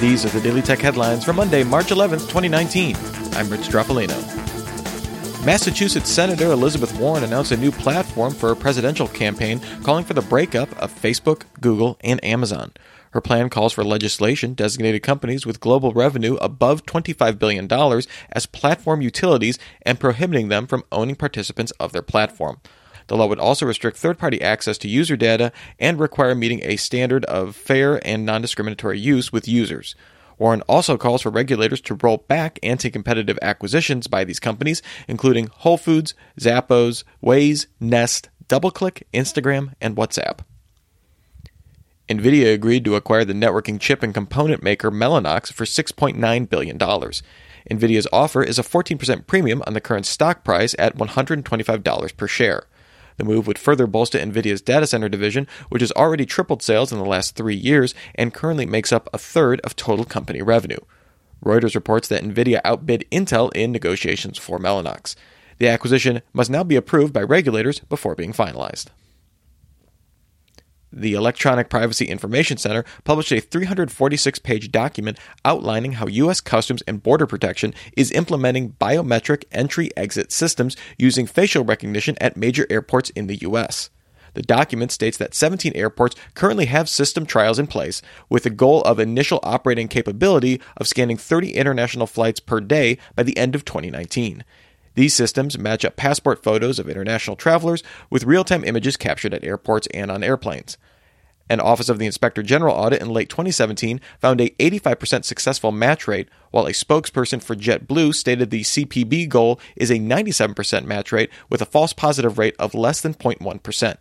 [0.00, 2.94] These are the Daily Tech headlines for Monday, March 11th, 2019.
[3.32, 4.14] I'm Rich Stroffolino.
[5.44, 10.22] Massachusetts Senator Elizabeth Warren announced a new platform for her presidential campaign calling for the
[10.22, 12.70] breakup of Facebook, Google, and Amazon.
[13.10, 17.68] Her plan calls for legislation designated companies with global revenue above $25 billion
[18.30, 22.60] as platform utilities and prohibiting them from owning participants of their platform.
[23.08, 26.76] The law would also restrict third party access to user data and require meeting a
[26.76, 29.94] standard of fair and non discriminatory use with users.
[30.38, 35.48] Warren also calls for regulators to roll back anti competitive acquisitions by these companies, including
[35.48, 40.40] Whole Foods, Zappos, Waze, Nest, DoubleClick, Instagram, and WhatsApp.
[42.08, 46.78] NVIDIA agreed to acquire the networking chip and component maker Mellanox for $6.9 billion.
[46.78, 52.64] NVIDIA's offer is a 14% premium on the current stock price at $125 per share.
[53.18, 56.98] The move would further bolster NVIDIA's data center division, which has already tripled sales in
[56.98, 60.78] the last three years and currently makes up a third of total company revenue.
[61.44, 65.14] Reuters reports that NVIDIA outbid Intel in negotiations for Mellanox.
[65.58, 68.86] The acquisition must now be approved by regulators before being finalized.
[70.92, 76.40] The Electronic Privacy Information Center published a 346 page document outlining how U.S.
[76.40, 82.66] Customs and Border Protection is implementing biometric entry exit systems using facial recognition at major
[82.70, 83.90] airports in the U.S.
[84.32, 88.00] The document states that 17 airports currently have system trials in place,
[88.30, 93.24] with the goal of initial operating capability of scanning 30 international flights per day by
[93.24, 94.44] the end of 2019.
[94.94, 99.44] These systems match up passport photos of international travelers with real time images captured at
[99.44, 100.76] airports and on airplanes.
[101.50, 106.06] An Office of the Inspector General audit in late 2017 found a 85% successful match
[106.06, 111.30] rate, while a spokesperson for JetBlue stated the CPB goal is a 97% match rate
[111.48, 113.96] with a false positive rate of less than 0.1%.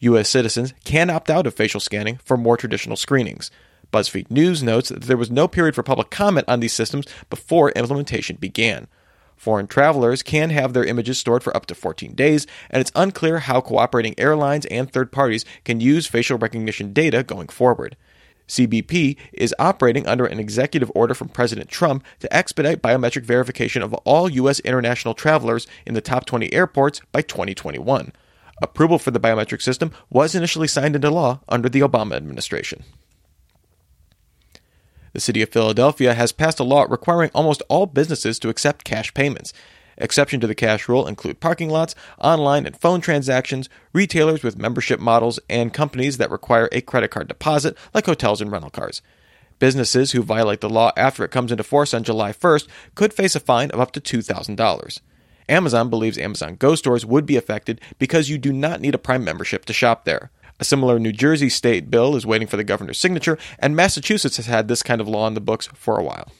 [0.00, 0.28] U.S.
[0.28, 3.52] citizens can opt out of facial scanning for more traditional screenings.
[3.92, 7.70] BuzzFeed News notes that there was no period for public comment on these systems before
[7.72, 8.88] implementation began.
[9.42, 13.40] Foreign travelers can have their images stored for up to 14 days, and it's unclear
[13.40, 17.96] how cooperating airlines and third parties can use facial recognition data going forward.
[18.46, 23.94] CBP is operating under an executive order from President Trump to expedite biometric verification of
[24.04, 24.60] all U.S.
[24.60, 28.12] international travelers in the top 20 airports by 2021.
[28.62, 32.84] Approval for the biometric system was initially signed into law under the Obama administration.
[35.12, 39.12] The city of Philadelphia has passed a law requiring almost all businesses to accept cash
[39.12, 39.52] payments.
[39.98, 44.98] Exception to the cash rule include parking lots, online and phone transactions, retailers with membership
[44.98, 49.02] models, and companies that require a credit card deposit, like hotels and rental cars.
[49.58, 53.36] Businesses who violate the law after it comes into force on July 1st could face
[53.36, 55.00] a fine of up to $2,000.
[55.48, 59.22] Amazon believes Amazon Go stores would be affected because you do not need a Prime
[59.22, 60.30] membership to shop there.
[60.60, 64.46] A similar New Jersey state bill is waiting for the governor's signature, and Massachusetts has
[64.46, 66.30] had this kind of law in the books for a while.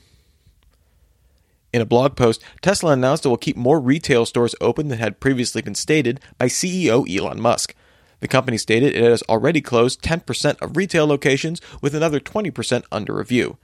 [1.73, 5.20] In a blog post, Tesla announced it will keep more retail stores open than had
[5.20, 7.75] previously been stated by CEO Elon Musk.
[8.20, 13.14] The company stated it has already closed 10% of retail locations, with another 20% under
[13.14, 13.56] review.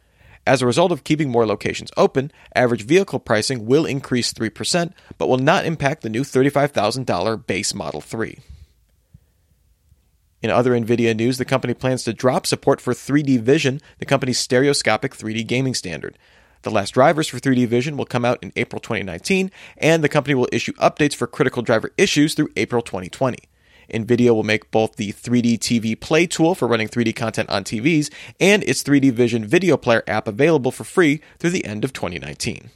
[0.46, 5.28] As a result of keeping more locations open, average vehicle pricing will increase 3%, but
[5.28, 8.38] will not impact the new $35,000 base Model 3.
[10.40, 14.38] In other NVIDIA news, the company plans to drop support for 3D Vision, the company's
[14.38, 16.16] stereoscopic 3D gaming standard.
[16.62, 20.34] The last drivers for 3D Vision will come out in April 2019, and the company
[20.34, 23.38] will issue updates for critical driver issues through April 2020.
[23.92, 28.12] NVIDIA will make both the 3D TV Play tool for running 3D content on TVs
[28.38, 32.70] and its 3D Vision Video Player app available for free through the end of 2019.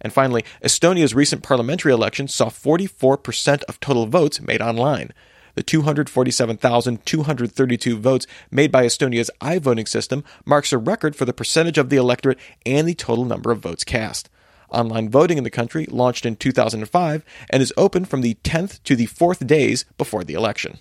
[0.00, 5.12] And finally, Estonia's recent parliamentary election saw 44% of total votes made online.
[5.58, 11.90] The 247,232 votes made by Estonia's iVoting system marks a record for the percentage of
[11.90, 14.30] the electorate and the total number of votes cast.
[14.68, 18.94] Online voting in the country launched in 2005 and is open from the 10th to
[18.94, 20.78] the 4th days before the election.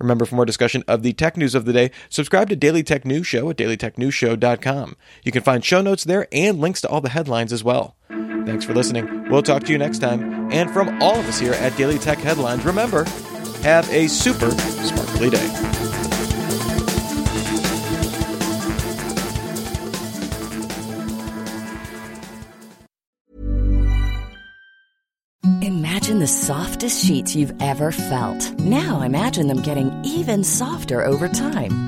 [0.00, 3.04] Remember, for more discussion of the tech news of the day, subscribe to Daily Tech
[3.04, 4.96] News Show at dailytechnewsshow.com.
[5.22, 7.94] You can find show notes there and links to all the headlines as well.
[8.08, 9.30] Thanks for listening.
[9.30, 10.50] We'll talk to you next time.
[10.50, 13.06] And from all of us here at Daily Tech Headlines, remember,
[13.62, 15.78] have a super sparkly day.
[25.62, 28.58] Imagine the softest sheets you've ever felt.
[28.58, 31.87] Now imagine them getting even softer over time.